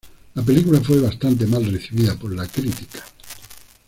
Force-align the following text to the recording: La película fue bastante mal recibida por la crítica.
La 0.33 0.41
película 0.41 0.81
fue 0.81 0.99
bastante 0.99 1.45
mal 1.45 1.63
recibida 1.71 2.15
por 2.15 2.33
la 2.33 2.47
crítica. 2.47 3.05